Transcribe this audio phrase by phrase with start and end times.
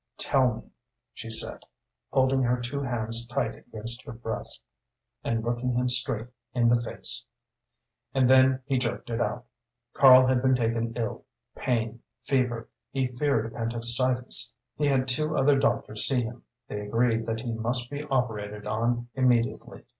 [0.17, 0.63] "Tell me,"
[1.13, 1.61] she said,
[2.11, 4.63] holding her two hands tight against her breast,
[5.23, 7.23] and looking him straight in the face.
[8.11, 9.45] And then he jerked it out.
[9.93, 11.25] Karl had been taken ill
[11.55, 14.55] pain, fever, he feared appendicitis.
[14.75, 19.07] He had two other doctors see him; they agreed that he must be operated on
[19.13, 19.83] immediately.